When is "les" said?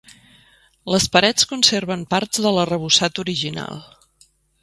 0.93-1.05